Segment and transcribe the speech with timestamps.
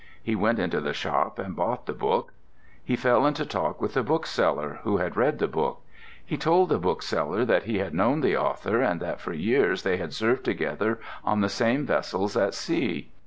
[0.23, 2.33] He went into the shop and bought the book.
[2.83, 5.83] He fell into talk with the bookseller, who had read the book.
[6.25, 9.97] He told the bookseller that he had known the author, and that for years they
[9.97, 13.11] had served together on the same vessels at sea.